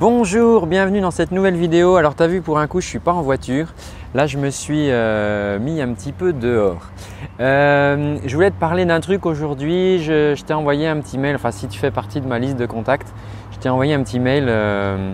Bonjour, 0.00 0.66
bienvenue 0.66 1.00
dans 1.00 1.12
cette 1.12 1.30
nouvelle 1.30 1.54
vidéo. 1.54 1.94
Alors 1.94 2.16
tu 2.16 2.24
as 2.24 2.26
vu 2.26 2.40
pour 2.42 2.58
un 2.58 2.66
coup 2.66 2.80
je 2.80 2.86
suis 2.88 2.98
pas 2.98 3.12
en 3.12 3.22
voiture. 3.22 3.68
Là 4.12 4.26
je 4.26 4.38
me 4.38 4.50
suis 4.50 4.90
euh, 4.90 5.60
mis 5.60 5.80
un 5.80 5.94
petit 5.94 6.10
peu 6.10 6.32
dehors. 6.32 6.90
Euh, 7.38 8.16
je 8.26 8.34
voulais 8.34 8.50
te 8.50 8.58
parler 8.58 8.86
d'un 8.86 8.98
truc 8.98 9.24
aujourd'hui. 9.24 10.02
Je, 10.02 10.34
t'ai 10.42 10.52
envoyé 10.52 10.88
un 10.88 10.98
petit 10.98 11.16
mail, 11.16 11.36
enfin 11.36 11.52
si 11.52 11.68
tu 11.68 11.78
fais 11.78 11.92
partie 11.92 12.20
de 12.20 12.26
ma 12.26 12.40
liste 12.40 12.56
de 12.56 12.66
contacts, 12.66 13.14
je 13.52 13.58
t'ai 13.58 13.68
envoyé 13.68 13.94
un 13.94 14.02
petit 14.02 14.18
mail 14.18 14.46
euh, 14.48 15.12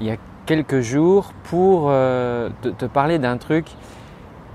il 0.00 0.06
y 0.06 0.10
a 0.10 0.16
quelques 0.46 0.80
jours 0.80 1.34
pour 1.44 1.90
te, 1.90 2.86
parler 2.86 3.18
d'un 3.18 3.36
truc 3.36 3.66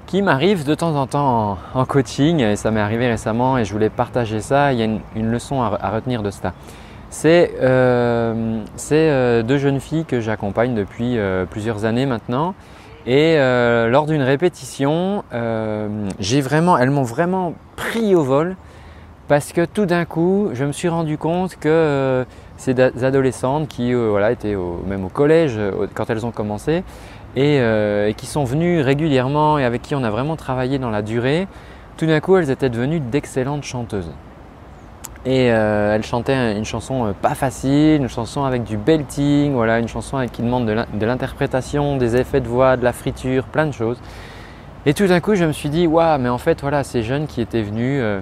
qui 0.08 0.24
m'arrive 0.24 0.66
de 0.66 0.74
temps 0.74 0.96
en 0.96 1.06
temps 1.06 1.60
en, 1.76 1.86
coaching 1.86 2.40
et 2.40 2.56
ça 2.56 2.72
m'est 2.72 2.82
arrivé 2.82 3.08
récemment 3.08 3.60
et 3.60 3.64
je 3.64 3.72
voulais 3.72 3.92
partager 3.92 4.42
ça. 4.42 4.74
Il 4.74 4.80
y 4.80 4.82
a 4.82 4.86
une, 4.86 5.32
leçon 5.32 5.62
à 5.62 5.92
retenir 5.92 6.24
de 6.24 6.32
cela. 6.32 6.54
C'est 7.14 7.52
euh, 7.62 8.64
euh, 8.92 9.44
deux 9.44 9.60
jeunes 9.60 9.80
filles 9.80 10.04
que 10.04 10.20
j'accompagne 10.20 10.74
depuis 10.74 11.20
euh, 11.20 11.46
plusieurs 11.46 11.86
années 11.86 12.08
maintenant. 12.08 12.56
Et 13.06 13.38
lors 13.38 14.08
d'une 14.08 14.24
répétition, 14.24 15.24
elles 15.32 16.90
m'ont 16.90 17.04
vraiment 17.04 17.54
pris 17.76 18.16
au 18.16 18.24
vol 18.24 18.56
parce 19.28 19.54
que 19.54 19.64
tout 19.64 19.86
d'un 19.86 20.06
coup, 20.06 20.50
je 20.54 20.66
me 20.66 20.72
suis 20.72 20.88
rendu 20.88 21.20
compte 21.20 21.58
que 21.58 22.26
ces 22.58 22.80
adolescentes 22.80 23.68
qui 23.68 23.92
étaient 23.92 24.58
même 24.88 25.06
au 25.06 25.10
collège 25.10 25.60
quand 25.94 26.10
elles 26.10 26.26
ont 26.26 26.32
commencé 26.32 26.84
et, 27.36 27.60
qui 28.18 28.26
sont 28.26 28.46
venues 28.46 28.82
régulièrement 28.82 29.60
et 29.60 29.66
avec 29.66 29.82
qui 29.82 29.96
on 29.96 30.04
a 30.04 30.10
vraiment 30.10 30.38
travaillé 30.38 30.80
dans 30.80 30.90
la 30.90 31.02
durée, 31.02 31.48
tout 31.98 32.08
d'un 32.08 32.22
coup, 32.22 32.38
elles 32.38 32.50
étaient 32.50 32.70
devenues 32.70 33.02
d'excellentes 33.02 33.66
chanteuses. 33.66 34.12
Et 35.26 35.52
euh, 35.52 35.96
elle 35.96 36.04
chantait 36.04 36.58
une 36.58 36.66
chanson 36.66 37.06
euh, 37.06 37.12
pas 37.14 37.34
facile, 37.34 38.02
une 38.02 38.10
chanson 38.10 38.44
avec 38.44 38.66
du 38.66 38.76
belting, 38.76 39.54
voilà, 39.54 39.80
une 39.80 39.88
chanson 39.88 40.26
qui 40.32 40.42
demande 40.42 40.66
de 40.66 41.06
l'interprétation, 41.06 41.96
des 41.96 42.18
effets 42.18 42.42
de 42.42 42.48
voix, 42.48 42.76
de 42.76 42.84
la 42.84 42.92
friture, 42.92 43.46
plein 43.46 43.66
de 43.66 43.72
choses. 43.72 44.02
Et 44.86 44.94
tout 44.94 45.08
d'un 45.08 45.22
coup, 45.22 45.36
je 45.36 45.46
me 45.46 45.54
suis 45.54 45.70
dit, 45.70 45.88
waouh, 45.88 46.20
mais 46.20 46.28
en 46.28 46.38
fait, 46.38 46.60
voilà, 46.60 46.84
ces 46.84 47.04
jeunes 47.04 47.28
qui 47.28 47.40
étaient 47.40 47.62
venus, 47.62 48.02
euh, 48.02 48.20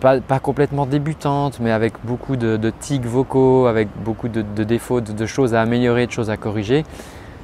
pas, 0.00 0.38
complètement 0.38 0.86
débutantes, 0.86 1.58
mais 1.58 1.72
avec 1.72 1.94
beaucoup 2.04 2.36
de, 2.36 2.70
tics 2.78 3.04
vocaux, 3.04 3.66
avec 3.66 3.88
beaucoup 4.04 4.28
de, 4.28 4.42
défauts, 4.62 5.00
de, 5.00 5.26
choses 5.26 5.52
à 5.52 5.62
améliorer, 5.62 6.06
de 6.06 6.12
choses 6.12 6.30
à 6.30 6.36
corriger, 6.36 6.84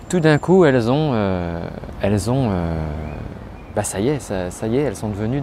tout 0.09 0.21
d'un 0.21 0.39
coup, 0.39 0.65
elles 0.65 0.93
ont, 0.93 1.13
elles 2.03 2.31
ont 2.31 2.51
bah 3.75 3.85
ça 3.85 4.01
y 4.01 4.09
est, 4.09 4.21
ça, 4.21 4.67
y 4.67 4.77
est, 4.77 4.83
elles 4.83 4.97
sont 4.97 5.09
devenues 5.09 5.43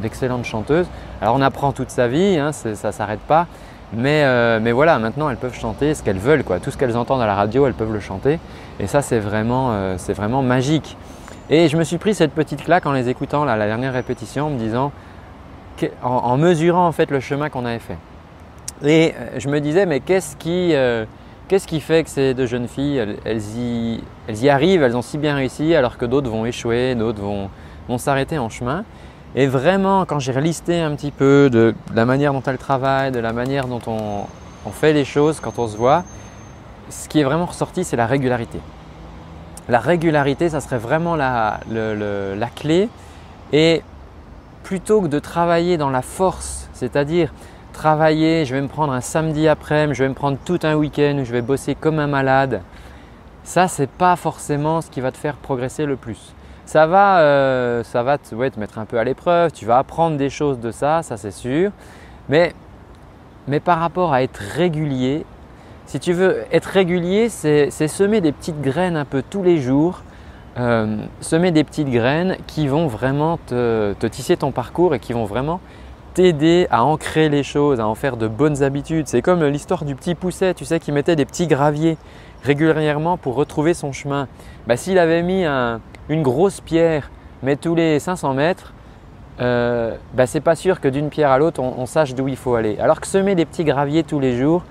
d'excellentes 0.00 0.44
chanteuses. 0.44 0.86
Alors 1.20 1.36
on 1.36 1.42
apprend 1.42 1.72
toute 1.72 1.90
sa 1.90 2.08
vie, 2.08 2.38
hein, 2.38 2.52
ça 2.52 2.70
ne 2.70 2.92
s'arrête 2.92 3.20
pas, 3.20 3.46
mais, 3.92 4.22
euh, 4.24 4.58
mais, 4.60 4.72
voilà, 4.72 4.98
maintenant 4.98 5.28
elles 5.30 5.36
peuvent 5.36 5.58
chanter 5.58 5.94
ce 5.94 6.02
qu'elles 6.02 6.18
veulent, 6.18 6.44
quoi. 6.44 6.60
tout 6.60 6.70
ce 6.70 6.78
qu'elles 6.78 6.96
entendent 6.96 7.22
à 7.22 7.26
la 7.26 7.34
radio, 7.34 7.66
elles 7.66 7.74
peuvent 7.74 7.92
le 7.92 8.00
chanter, 8.00 8.38
et 8.80 8.86
ça 8.86 9.02
c'est 9.02 9.18
vraiment, 9.18 9.72
euh, 9.72 9.96
vraiment 10.08 10.42
magique. 10.42 10.96
Et 11.50 11.68
je 11.68 11.76
me 11.76 11.84
suis 11.84 11.98
pris 11.98 12.14
cette 12.14 12.32
petite 12.32 12.62
claque 12.64 12.86
en 12.86 12.92
les 12.92 13.08
écoutant 13.08 13.44
la 13.44 13.56
dernière 13.66 13.92
répétition, 13.92 14.46
en 14.46 14.50
me 14.50 14.58
disant, 14.58 14.92
en, 16.02 16.36
mesurant 16.36 16.86
en 16.86 16.92
fait 16.92 17.10
le 17.10 17.20
chemin 17.20 17.48
qu'on 17.48 17.64
avait 17.64 17.78
fait. 17.78 17.96
Et 18.82 19.14
euh, 19.14 19.38
je 19.38 19.48
me 19.48 19.60
disais, 19.60 19.86
mais 19.86 20.00
qu'est-ce 20.00 20.36
qui, 20.36 20.74
Qu'est-ce 21.48 21.66
qui 21.66 21.80
fait 21.80 22.04
que 22.04 22.10
ces 22.10 22.34
deux 22.34 22.44
jeunes 22.44 22.68
filles, 22.68 23.16
elles, 23.24 23.40
y, 24.42 24.48
arrivent, 24.50 24.82
elles 24.82 24.96
ont 24.96 25.02
si 25.02 25.16
bien 25.16 25.34
réussi, 25.34 25.74
alors 25.74 25.96
que 25.96 26.04
d'autres 26.04 26.28
vont 26.28 26.44
échouer, 26.44 26.94
d'autres 26.94 27.22
vont, 27.22 27.98
s'arrêter 27.98 28.38
en 28.38 28.50
chemin? 28.50 28.84
Et 29.34 29.46
vraiment, 29.46 30.04
quand 30.04 30.18
j'ai 30.18 30.32
relisté 30.32 30.78
un 30.78 30.94
petit 30.94 31.10
peu 31.10 31.48
de, 31.50 31.74
la 31.94 32.04
manière 32.04 32.34
dont 32.34 32.42
elles 32.42 32.58
travaillent, 32.58 33.12
de 33.12 33.18
la 33.18 33.32
manière 33.32 33.66
dont 33.66 33.80
on, 33.86 34.26
fait 34.72 34.92
les 34.92 35.06
choses 35.06 35.40
quand 35.40 35.58
on 35.58 35.66
se 35.66 35.78
voit, 35.78 36.04
ce 36.90 37.08
qui 37.08 37.20
est 37.20 37.24
vraiment 37.24 37.46
ressorti, 37.46 37.82
c'est 37.82 37.96
la 37.96 38.06
régularité. 38.06 38.60
La 39.70 39.80
régularité, 39.80 40.50
ça 40.50 40.60
serait 40.60 40.76
vraiment 40.76 41.16
la 41.16 41.60
clé. 42.54 42.90
Et 43.54 43.82
plutôt 44.64 45.00
que 45.00 45.06
de 45.06 45.18
travailler 45.18 45.78
dans 45.78 45.88
la 45.88 46.02
force, 46.02 46.68
c'est-à-dire 46.74 47.32
travailler, 47.72 48.44
je 48.44 48.54
vais 48.54 48.60
me 48.60 48.68
prendre 48.68 48.92
un 48.92 49.00
samedi 49.00 49.48
après-midi, 49.48 49.94
je 49.94 50.02
vais 50.02 50.08
me 50.08 50.14
prendre 50.14 50.38
tout 50.44 50.58
un 50.62 50.74
week-end 50.74 51.18
où 51.20 51.24
je 51.24 51.32
vais 51.32 51.42
bosser 51.42 51.74
comme 51.74 51.98
un 51.98 52.06
malade. 52.06 52.62
Ça, 53.44 53.68
c'est 53.68 53.88
pas 53.88 54.16
forcément 54.16 54.80
ce 54.80 54.90
qui 54.90 55.00
va 55.00 55.10
te 55.10 55.16
faire 55.16 55.36
progresser 55.36 55.86
le 55.86 55.96
plus. 55.96 56.34
Ça 56.66 56.86
va, 56.86 57.20
euh, 57.20 57.82
ça 57.82 58.02
va 58.02 58.18
te, 58.18 58.34
mettre 58.34 58.78
un 58.78 58.84
peu 58.84 58.98
à 58.98 59.04
l'épreuve, 59.04 59.52
tu 59.52 59.64
vas 59.64 59.78
apprendre 59.78 60.18
des 60.18 60.28
choses 60.28 60.60
de 60.60 60.70
ça, 60.70 61.02
ça 61.02 61.16
c'est 61.16 61.30
sûr. 61.30 61.70
Mais, 62.28 62.52
mais 63.46 63.58
par 63.58 63.78
rapport 63.78 64.12
à 64.12 64.22
être 64.22 64.36
régulier, 64.36 65.24
si 65.86 65.98
tu 65.98 66.12
veux 66.12 66.44
être 66.52 66.66
régulier, 66.66 67.30
c'est 67.30 67.70
semer 67.70 68.20
des 68.20 68.32
petites 68.32 68.60
graines 68.60 68.98
un 68.98 69.06
peu 69.06 69.22
tous 69.22 69.42
les 69.42 69.56
jours, 69.62 70.02
euh, 70.58 70.98
semer 71.22 71.52
des 71.52 71.64
petites 71.64 71.88
graines 71.88 72.36
qui 72.46 72.68
vont 72.68 72.86
vraiment 72.86 73.38
te, 73.46 73.94
te, 73.94 74.06
tisser 74.06 74.36
ton 74.36 74.50
parcours 74.50 74.94
et 74.94 74.98
qui 74.98 75.14
vont 75.14 75.24
vraiment 75.24 75.60
t'aider 76.18 76.66
à 76.72 76.82
ancrer 76.82 77.28
les 77.28 77.44
choses, 77.44 77.78
à 77.78 77.86
en 77.86 77.94
faire 77.94 78.16
de 78.16 78.26
bonnes 78.26 78.64
habitudes. 78.64 79.06
C'est 79.06 79.22
comme 79.22 79.44
l'histoire 79.44 79.84
du 79.84 79.94
petit 79.94 80.16
pousset, 80.16 80.52
tu 80.52 80.64
sais, 80.64 80.80
qui 80.80 80.90
mettait 80.90 81.14
des 81.14 81.24
petits 81.24 81.46
graviers 81.46 81.96
régulièrement 82.42 83.16
pour 83.16 83.36
retrouver 83.36 83.72
son 83.72 83.92
chemin. 83.92 84.26
Bah, 84.66 84.76
S'il 84.76 84.98
avait 84.98 85.22
mis 85.22 85.44
une 86.08 86.22
grosse 86.24 86.60
pierre, 86.60 87.12
mais 87.44 87.54
tous 87.54 87.76
les 87.76 88.00
500 88.00 88.34
mètres, 88.34 88.74
euh, 89.40 89.94
bah, 90.12 90.26
c'est 90.26 90.40
pas 90.40 90.56
sûr 90.56 90.80
que 90.80 90.88
d'une 90.88 91.08
pierre 91.08 91.30
à 91.30 91.38
l'autre, 91.38 91.62
on, 91.62 91.86
sache 91.86 92.16
d'où 92.16 92.26
il 92.26 92.36
faut 92.36 92.56
aller. 92.56 92.76
Alors 92.80 93.00
que 93.00 93.06
semer 93.06 93.36
des 93.36 93.44
petits 93.44 93.62
graviers 93.62 94.02
tous 94.02 94.18
les 94.18 94.36
jours, 94.36 94.64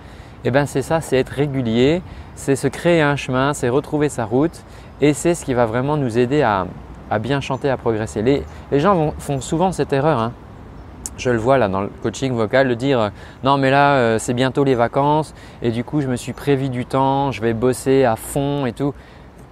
eh 0.44 0.52
ben 0.52 0.66
c'est 0.66 0.82
ça, 0.82 1.00
c'est 1.00 1.16
être 1.16 1.30
régulier, 1.30 2.02
c'est 2.36 2.58
se 2.58 2.68
créer 2.68 3.02
un 3.02 3.16
chemin, 3.16 3.54
c'est 3.54 3.70
retrouver 3.70 4.10
sa 4.10 4.26
route 4.26 4.66
et 5.00 5.14
c'est 5.14 5.34
ce 5.34 5.46
qui 5.46 5.54
va 5.54 5.66
vraiment 5.66 5.96
nous 5.96 6.18
aider 6.18 6.42
à, 6.42 6.68
bien 7.22 7.40
chanter, 7.40 7.70
à 7.70 7.78
progresser. 7.78 8.22
Les, 8.22 8.44
gens 8.82 9.14
font 9.18 9.40
souvent 9.40 9.72
cette 9.72 9.94
erreur. 9.94 10.20
Hein 10.20 10.34
je 11.18 11.30
le 11.30 11.38
vois 11.38 11.58
là 11.58 11.68
dans 11.68 11.82
le 11.82 11.90
coaching 12.02 12.34
vocal, 12.34 12.70
de 12.70 12.74
dire 12.74 13.00
euh, 13.00 13.10
non 13.44 13.58
mais 13.58 13.72
là 13.72 13.96
euh, 13.96 14.20
c'est 14.20 14.34
bientôt 14.34 14.64
les 14.64 14.76
vacances 14.76 15.34
et 15.62 15.72
du 15.72 15.84
coup 15.84 16.02
je 16.02 16.08
me 16.08 16.16
suis 16.16 16.34
prévu 16.34 16.70
du 16.70 16.86
temps, 16.86 17.32
je 17.32 17.42
vais 17.42 17.54
bosser 17.54 18.06
à 18.06 18.16
fond 18.16 18.66
et 18.66 18.74
tout. 18.74 18.94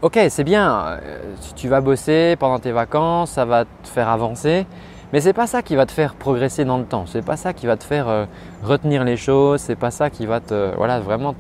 Ok, 0.02 0.20
c'est 0.30 0.44
bien, 0.44 0.86
euh, 0.86 1.20
tu 1.56 1.68
vas 1.68 1.82
bosser 1.82 2.36
pendant 2.38 2.60
tes 2.60 2.72
vacances, 2.72 3.32
ça 3.32 3.46
va 3.46 3.66
te 3.66 3.88
faire 3.88 4.10
avancer, 4.10 4.68
mais 5.12 5.22
c'est 5.22 5.34
pas 5.34 5.48
ça 5.48 5.64
qui 5.64 5.76
va 5.76 5.86
te 5.86 5.92
faire 5.92 6.14
progresser 6.14 6.66
dans 6.66 6.78
le 6.78 6.86
temps, 6.86 7.06
c'est 7.08 7.26
pas 7.26 7.38
ça 7.38 7.54
qui 7.54 7.66
va 7.66 7.76
te 7.76 7.84
faire 7.84 8.28
retenir 8.64 9.04
les 9.04 9.18
choses, 9.18 9.62
c'est 9.62 9.76
pas 9.76 9.92
ça 9.92 10.10
qui 10.10 10.26
va 10.26 10.42
te 10.42 10.76
voilà 10.76 11.00
vraiment 11.00 11.34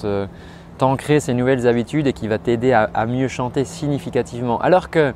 t'ancrer 0.78 1.20
ces 1.20 1.34
nouvelles 1.34 1.68
habitudes 1.68 2.08
et 2.08 2.14
qui 2.14 2.28
va 2.28 2.38
t'aider 2.38 2.74
à, 2.74 2.90
à, 2.94 3.06
mieux 3.06 3.28
chanter 3.28 3.66
significativement. 3.66 4.60
Alors 4.60 4.90
que 4.90 5.14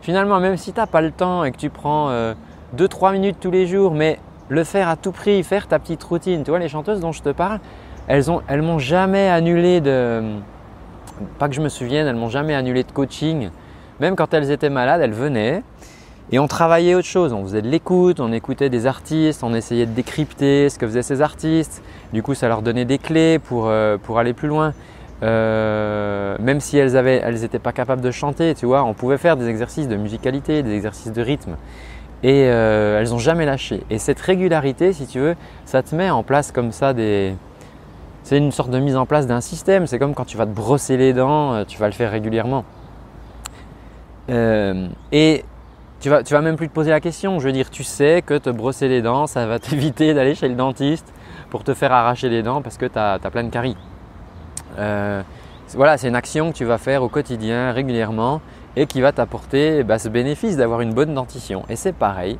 finalement, 0.00 0.40
même 0.40 0.56
si 0.56 0.72
tu 0.72 0.78
n'as 0.78 0.86
pas 0.86 1.02
le 1.02 1.10
temps 1.10 1.44
et 1.44 1.52
que 1.52 1.58
tu 1.58 1.68
prends 1.68 2.10
2-3 2.76 3.12
minutes 3.12 3.36
tous 3.40 3.50
les 3.50 3.66
jours, 3.66 3.92
mais 3.92 4.18
le 4.48 4.64
faire 4.64 4.88
à 4.88 4.96
tout 4.96 5.12
prix, 5.12 5.42
faire 5.42 5.66
ta 5.66 5.78
petite 5.78 6.02
routine. 6.02 6.42
Tu 6.42 6.50
vois, 6.50 6.58
les 6.58 6.68
chanteuses 6.68 7.00
dont 7.00 7.12
je 7.12 7.22
te 7.22 7.30
parle, 7.30 7.60
elles 8.06 8.30
ont, 8.30 8.42
elles 8.48 8.62
m'ont 8.62 8.78
jamais 8.78 9.28
annulé 9.28 9.80
de, 9.80 10.22
pas 11.38 11.48
que 11.48 11.54
je 11.54 11.60
me 11.60 11.68
souvienne, 11.68 12.06
elles 12.06 12.16
m'ont 12.16 12.30
jamais 12.30 12.54
annulé 12.54 12.84
de 12.84 12.92
coaching. 12.92 13.50
Même 14.00 14.16
quand 14.16 14.32
elles 14.32 14.50
étaient 14.50 14.70
malades, 14.70 15.00
elles 15.00 15.12
venaient 15.12 15.62
et 16.30 16.38
on 16.38 16.46
travaillait 16.46 16.94
autre 16.94 17.08
chose. 17.08 17.32
On 17.32 17.42
faisait 17.44 17.62
de 17.62 17.68
l'écoute, 17.68 18.20
on 18.20 18.32
écoutait 18.32 18.70
des 18.70 18.86
artistes, 18.86 19.42
on 19.42 19.54
essayait 19.54 19.86
de 19.86 19.92
décrypter 19.92 20.68
ce 20.68 20.78
que 20.78 20.86
faisaient 20.86 21.02
ces 21.02 21.22
artistes. 21.22 21.82
Du 22.12 22.22
coup, 22.22 22.34
ça 22.34 22.48
leur 22.48 22.62
donnait 22.62 22.84
des 22.84 22.98
clés 22.98 23.38
pour, 23.38 23.68
euh, 23.68 23.96
pour 23.96 24.18
aller 24.18 24.32
plus 24.32 24.48
loin. 24.48 24.72
Euh, 25.22 26.36
même 26.38 26.60
si 26.60 26.78
elles 26.78 26.92
n'étaient 26.92 27.48
elles 27.52 27.60
pas 27.60 27.72
capables 27.72 28.02
de 28.02 28.10
chanter, 28.10 28.54
tu 28.54 28.66
vois, 28.66 28.84
on 28.84 28.94
pouvait 28.94 29.18
faire 29.18 29.36
des 29.36 29.48
exercices 29.48 29.88
de 29.88 29.96
musicalité, 29.96 30.62
des 30.62 30.72
exercices 30.72 31.12
de 31.12 31.22
rythme 31.22 31.56
et 32.22 32.46
euh, 32.46 33.00
elles 33.00 33.10
n'ont 33.10 33.18
jamais 33.18 33.46
lâché. 33.46 33.82
Et 33.90 33.98
cette 33.98 34.20
régularité, 34.20 34.92
si 34.92 35.06
tu 35.06 35.20
veux, 35.20 35.36
ça 35.64 35.82
te 35.82 35.94
met 35.94 36.10
en 36.10 36.22
place 36.22 36.52
comme 36.52 36.72
ça 36.72 36.92
des... 36.92 37.34
C'est 38.24 38.36
une 38.36 38.52
sorte 38.52 38.70
de 38.70 38.78
mise 38.78 38.96
en 38.96 39.06
place 39.06 39.26
d'un 39.26 39.40
système. 39.40 39.86
C'est 39.86 39.98
comme 39.98 40.14
quand 40.14 40.26
tu 40.26 40.36
vas 40.36 40.44
te 40.44 40.50
brosser 40.50 40.96
les 40.96 41.12
dents, 41.12 41.54
euh, 41.54 41.64
tu 41.66 41.78
vas 41.78 41.86
le 41.86 41.92
faire 41.92 42.10
régulièrement. 42.10 42.64
Euh, 44.28 44.88
et 45.12 45.44
tu 46.00 46.10
vas, 46.10 46.22
tu 46.22 46.34
vas 46.34 46.42
même 46.42 46.56
plus 46.56 46.68
te 46.68 46.74
poser 46.74 46.90
la 46.90 47.00
question. 47.00 47.38
Je 47.38 47.46
veux 47.46 47.52
dire, 47.52 47.70
tu 47.70 47.84
sais 47.84 48.22
que 48.26 48.36
te 48.36 48.50
brosser 48.50 48.88
les 48.88 49.00
dents, 49.00 49.26
ça 49.26 49.46
va 49.46 49.58
t'éviter 49.60 50.12
d'aller 50.12 50.34
chez 50.34 50.48
le 50.48 50.56
dentiste 50.56 51.12
pour 51.50 51.64
te 51.64 51.72
faire 51.72 51.92
arracher 51.92 52.28
les 52.28 52.42
dents 52.42 52.60
parce 52.60 52.76
que 52.76 52.86
tu 52.86 52.98
as, 52.98 53.18
plein 53.30 53.44
de 53.44 53.50
caries. 53.50 53.76
voilà, 54.76 55.96
c'est 55.96 56.08
une 56.08 56.16
action 56.16 56.52
que 56.52 56.56
tu 56.56 56.64
vas 56.64 56.78
faire 56.78 57.02
au 57.02 57.08
quotidien, 57.08 57.72
régulièrement 57.72 58.42
et 58.78 58.86
qui 58.86 59.00
va 59.00 59.10
t'apporter 59.10 59.82
bah, 59.82 59.98
ce 59.98 60.08
bénéfice 60.08 60.56
d'avoir 60.56 60.80
une 60.80 60.94
bonne 60.94 61.12
dentition. 61.12 61.64
Et 61.68 61.74
c'est 61.74 61.92
pareil, 61.92 62.38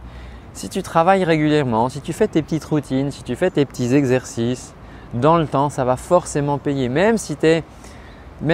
si 0.52 0.69
tu 0.69 0.82
travailles 0.82 1.25
régulièrement, 1.25 1.88
si 1.88 2.00
tu 2.00 2.12
fais 2.12 2.29
tes 2.29 2.43
petites 2.43 2.64
routines, 2.64 3.11
si 3.11 3.25
tu 3.25 3.35
fais 3.35 3.50
tes 3.50 3.64
petits 3.64 3.93
exercices, 3.93 4.73
dans 5.14 5.37
le 5.37 5.46
temps, 5.46 5.69
ça 5.69 5.85
va 5.85 5.96
forcément 5.96 6.58
payer. 6.58 6.88
Même 6.88 7.19
si 7.19 7.35
tu 7.37 7.46
es, 7.46 7.64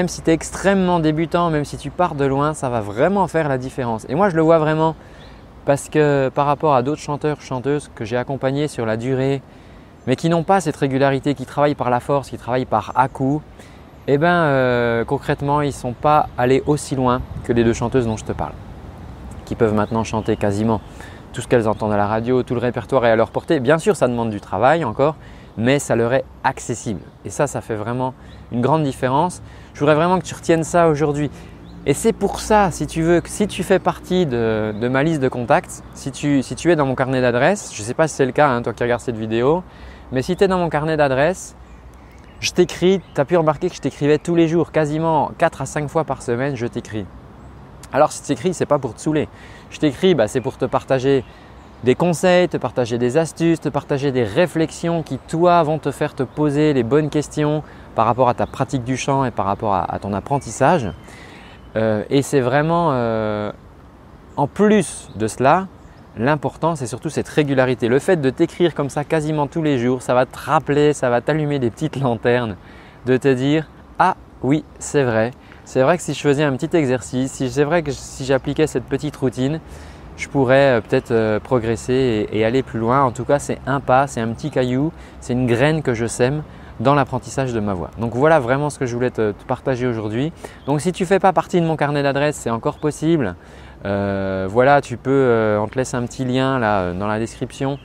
si 0.07 0.23
extrêmement 0.27 0.99
débutant, 0.99 1.51
même 1.51 1.67
si 1.67 1.77
tu 1.77 1.91
pars 1.91 2.15
de 2.15 2.25
loin, 2.25 2.55
ça 2.55 2.71
va 2.71 2.81
vraiment 2.81 3.29
faire 3.29 3.49
la 3.49 3.59
différence. 3.59 4.07
Et 4.09 4.15
moi, 4.15 4.31
je 4.31 4.37
le 4.37 4.43
vois 4.43 4.59
vraiment 4.59 4.97
parce 5.67 5.91
que 5.91 6.31
par 6.35 6.47
rapport 6.47 6.75
à 6.75 6.83
d'autres 6.83 7.03
chanteurs, 7.03 7.43
chanteuses 7.43 7.91
que 7.95 8.07
j'ai 8.07 8.17
accompagnés 8.17 8.69
sur 8.69 8.87
la 8.87 8.97
durée, 8.97 9.43
mais 10.07 10.17
qui 10.17 10.31
n'ont 10.31 10.43
pas 10.43 10.61
cette 10.63 10.77
régularité, 10.77 11.35
qui 11.35 11.45
travaillent 11.45 11.75
par 11.75 11.91
la 11.91 12.01
force, 12.01 12.31
qui 12.31 12.39
travaillent 12.39 12.67
par 12.67 12.93
à-coup, 12.97 13.43
eh 14.07 14.19
bien 14.19 14.35
euh, 14.35 15.05
concrètement, 15.05 15.63
ils 15.63 15.69
ne 15.69 15.73
sont 15.73 15.93
pas 15.93 16.29
allés 16.37 16.63
aussi 16.67 16.95
loin 16.95 17.23
que 17.45 17.53
les 17.53 17.65
deux 17.65 17.73
chanteuses 17.73 18.07
dont 18.07 18.17
je 18.17 18.25
te 18.25 18.33
parle, 18.33 18.53
qui 19.45 19.55
peuvent 19.55 19.75
maintenant 19.75 20.05
chanter 20.05 20.37
quasiment 20.37 20.81
tout 21.33 21.41
ce 21.41 21.49
qu'elles 21.49 21.69
entendent 21.69 21.93
à 21.93 21.97
la 21.97 22.07
radio, 22.07 22.43
tout 22.43 22.55
le 22.55 22.61
répertoire 22.61 23.05
est 23.07 23.11
à 23.11 23.17
leur 23.17 23.31
portée. 23.31 23.61
Bien 23.61 23.79
sûr, 23.79 23.97
ça 23.97 24.07
demande 24.07 24.31
du 24.31 24.41
travail 24.41 24.85
encore, 24.85 25.17
mais 25.57 25.79
ça 25.79 25.97
leur 25.97 26.13
est 26.15 26.25
accessible. 26.45 27.01
Et 27.25 27.31
ça, 27.31 27.47
ça 27.47 27.61
fait 27.61 27.75
vraiment 27.75 28.15
une 28.53 28.61
grande 28.61 28.85
différence. 28.85 29.43
Je 29.75 29.81
voudrais 29.81 29.97
vraiment 29.97 30.19
que 30.19 30.25
tu 30.25 30.35
retiennes 30.35 30.65
ça 30.65 30.89
aujourd'hui. 30.89 31.31
Et 31.87 31.93
c'est 31.93 32.13
pour 32.13 32.41
ça, 32.41 32.71
si 32.71 32.87
tu 32.87 33.03
veux, 33.03 33.21
que 33.21 33.29
si 33.29 33.47
tu 33.47 33.63
fais 33.63 33.79
partie 33.79 34.25
de, 34.25 34.89
ma 34.89 35.03
liste 35.03 35.21
de 35.21 35.29
contacts, 35.29 35.83
si 35.93 36.13
tu, 36.13 36.41
es 36.41 36.77
dans 36.77 36.87
mon 36.87 36.95
carnet 36.95 37.21
d'adresses, 37.21 37.73
je 37.75 37.83
ne 37.83 37.87
sais 37.87 37.95
pas 37.95 38.09
si 38.09 38.15
c'est 38.15 38.25
le 38.25 38.33
cas, 38.33 38.49
hein, 38.49 38.63
toi 38.63 38.73
qui 38.73 38.83
regardes 38.83 39.03
cette 39.03 39.19
vidéo, 39.19 39.63
mais 40.13 40.23
si 40.23 40.35
tu 40.37 40.45
es 40.45 40.49
dans 40.49 40.59
mon 40.59 40.71
carnet 40.71 40.97
d'adresses, 40.97 41.57
je 42.45 42.53
t'écris, 42.53 43.01
tu 43.15 43.21
as 43.21 43.25
pu 43.25 43.39
remarquer 43.39 43.71
que 43.71 43.75
je 43.75 43.81
t'écrivais 43.81 44.19
tous 44.19 44.35
les 44.35 44.49
jours, 44.49 44.71
quasiment 44.71 45.31
4 45.39 45.63
à 45.63 45.67
5 45.67 45.89
fois 45.89 46.05
par 46.05 46.21
semaine, 46.21 46.57
je 46.57 46.67
t'écris. 46.67 47.07
Alors 47.91 48.13
si 48.13 48.21
tu 48.21 48.29
t'écris, 48.29 48.53
ce 48.53 48.63
n'est 48.63 48.67
pas 48.67 48.79
pour 48.79 48.95
te 48.95 49.01
saouler. 49.01 49.29
Je 49.71 49.79
t'écris, 49.79 50.15
bah, 50.15 50.29
c'est 50.29 50.43
pour 50.43 50.59
te 50.59 50.67
partager 50.67 51.25
des 51.85 51.95
conseils, 51.95 52.49
te 52.49 52.59
partager 52.59 52.99
des 52.99 53.17
astuces, 53.17 53.61
te 53.61 53.71
partager 53.71 54.13
des 54.13 54.25
réflexions 54.25 55.03
qui, 55.03 55.17
toi, 55.17 55.63
vont 55.63 55.79
te 55.79 55.91
faire 55.91 56.15
te 56.15 56.23
poser 56.23 56.75
les 56.75 56.83
bonnes 56.83 57.09
questions 57.09 57.63
par 57.95 58.05
rapport 58.05 58.29
à 58.29 58.35
ta 58.35 58.47
pratique 58.47 58.85
du 58.85 58.99
chant 58.99 59.25
et 59.25 59.31
par 59.31 59.47
rapport 59.47 59.75
à, 59.75 59.99
ton 59.99 60.13
apprentissage. 60.13 60.91
Euh, 61.77 62.05
et 62.11 62.21
c'est 62.21 62.41
vraiment, 62.41 62.91
euh, 62.93 63.53
en 64.37 64.47
plus 64.47 65.09
de 65.17 65.27
cela, 65.29 65.67
L'important, 66.17 66.77
c'est 66.77 66.87
surtout 66.87 67.11
cette 67.11 67.29
régularité. 67.29 67.89
Le 67.89 67.99
fait 67.99 68.21
de 68.21 68.31
t'écrire 68.31 68.75
comme 68.75 68.89
ça 68.89 69.03
quasiment 69.03 69.49
tous 69.49 69.63
les 69.63 69.79
jours, 69.79 70.01
ça 70.01 70.15
va 70.15 70.27
te 70.27 70.39
rappeler, 70.39 70.93
ça 70.93 71.11
va 71.11 71.21
t'allumer 71.21 71.59
des 71.59 71.71
petites 71.71 71.97
lanternes, 71.97 72.57
de 73.07 73.17
te 73.17 73.33
dire 73.33 73.69
Ah 73.99 74.17
oui, 74.43 74.65
c'est 74.79 75.03
vrai. 75.03 75.33
C'est 75.65 75.83
vrai 75.83 75.97
que 75.97 76.03
si 76.03 76.15
je 76.15 76.21
faisais 76.21 76.45
un 76.45 76.57
petit 76.57 76.77
exercice, 76.77 77.43
c'est 77.49 77.65
vrai 77.65 77.83
que 77.83 77.91
si 77.91 78.25
j'appliquais 78.25 78.67
cette 78.67 78.85
petite 78.85 79.17
routine, 79.17 79.61
je 80.17 80.29
pourrais 80.29 80.79
euh, 80.79 80.81
peut-être 80.81 81.11
euh, 81.11 81.41
progresser 81.41 82.29
et, 82.31 82.45
aller 82.45 82.63
plus 82.63 82.79
loin. 82.79 83.03
En 83.03 83.11
tout 83.11 83.25
cas, 83.25 83.39
c'est 83.39 83.59
un 83.67 83.81
pas, 83.81 84.07
c'est 84.07 84.21
un 84.21 84.29
petit 84.29 84.51
caillou, 84.51 84.93
c'est 85.21 85.33
une 85.33 85.47
graine 85.47 85.83
que 85.83 85.95
je 85.95 86.07
sème 86.07 86.43
dans 86.81 86.95
l'apprentissage 86.95 87.53
de 87.53 87.61
ma 87.61 87.75
voix. 87.75 87.91
Donc 87.99 88.15
voilà 88.15 88.41
vraiment 88.41 88.69
ce 88.71 88.79
que 88.79 88.87
je 88.87 88.95
voulais 88.95 89.11
te, 89.11 89.33
partager 89.47 89.87
aujourd'hui. 89.87 90.33
Donc 90.67 90.81
si 90.81 90.93
tu 90.93 91.05
ne 91.05 91.07
fais 91.07 91.19
pas 91.19 91.33
partie 91.33 91.61
de 91.61 91.67
mon 91.67 91.77
carnet 91.77 92.03
d'adresses, 92.03 92.37
c'est 92.37 92.51
encore 92.51 92.79
possible. 92.79 93.37
Euh, 93.85 94.47
voilà, 94.49 94.81
tu 94.81 94.97
peux, 94.97 95.11
euh, 95.11 95.59
on 95.59 95.69
te 95.69 95.77
laisse 95.77 95.93
un 95.95 96.03
petit 96.07 96.25
lien 96.25 96.59
là 96.59 96.93
dans 96.93 97.07
la 97.07 97.19
description 97.19 97.79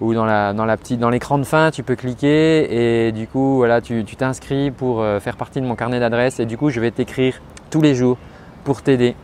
ou 0.00 0.14
dans 0.14 0.24
la, 0.24 0.76
petite, 0.76 0.98
dans 0.98 1.10
l'écran 1.10 1.38
de 1.38 1.44
fin, 1.44 1.70
tu 1.70 1.82
peux 1.82 1.94
cliquer 1.94 3.06
et 3.06 3.12
du 3.12 3.26
coup 3.28 3.56
voilà, 3.56 3.80
tu 3.80 4.04
t'inscris 4.04 4.70
pour 4.70 5.00
euh, 5.00 5.20
faire 5.20 5.36
partie 5.36 5.60
de 5.60 5.66
mon 5.66 5.76
carnet 5.76 6.00
d'adresses 6.00 6.40
et 6.40 6.46
du 6.46 6.56
coup 6.56 6.70
je 6.70 6.80
vais 6.80 6.90
t'écrire 6.90 7.40
tous 7.70 7.80
les 7.80 7.94
jours 7.94 8.18
pour 8.64 8.82
t'aider 8.82 9.14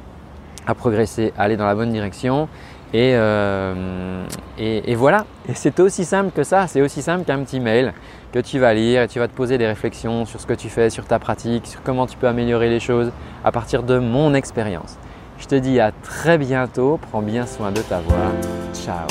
à 0.67 0.75
progresser, 0.75 1.32
à 1.37 1.43
aller 1.43 1.56
dans 1.56 1.67
la 1.67 1.75
bonne 1.75 1.93
direction 1.93 2.49
et, 2.94 3.14
voilà. 4.94 5.26
C'est 5.55 5.79
aussi 5.81 6.05
simple 6.05 6.31
que 6.31 6.43
ça, 6.43 6.67
c'est 6.67 6.81
aussi 6.81 7.03
simple 7.03 7.25
qu'un 7.25 7.43
petit 7.43 7.61
mail 7.61 7.93
que 8.32 8.38
tu 8.38 8.59
vas 8.59 8.73
lire 8.73 9.03
et 9.03 9.09
tu 9.09 9.19
vas 9.19 9.29
te 9.29 9.35
poser 9.35 9.59
des 9.59 9.67
réflexions 9.67 10.25
sur 10.25 10.41
ce 10.41 10.47
que 10.47 10.55
tu 10.55 10.69
fais, 10.69 10.91
sur 10.91 11.05
ta 11.05 11.19
pratique, 11.19 11.67
sur 11.67 11.82
comment 11.82 12.06
tu 12.06 12.17
peux 12.17 12.29
améliorer 12.29 12.69
les 12.69 12.81
choses 12.81 13.11
à 13.44 13.53
partir 13.53 13.82
de 13.82 13.99
mon 13.99 14.35
expérience. 14.35 14.99
Je 15.38 15.46
te 15.46 15.55
dis 15.55 15.81
à 15.81 15.93
très 15.93 16.37
bientôt, 16.37 16.99
prends 17.11 17.23
bien 17.23 17.46
soin 17.46 17.70
de 17.70 17.81
ta 17.81 18.00
voix. 18.00 18.32
Ciao 18.75 19.06